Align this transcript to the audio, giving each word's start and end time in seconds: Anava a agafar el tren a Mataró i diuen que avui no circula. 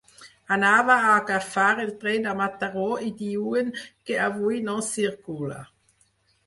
Anava 0.53 0.93
a 0.93 1.11
agafar 1.17 1.75
el 1.83 1.91
tren 2.05 2.25
a 2.31 2.33
Mataró 2.41 2.89
i 3.09 3.13
diuen 3.21 3.73
que 3.85 4.19
avui 4.31 4.65
no 4.71 4.81
circula. 4.93 5.63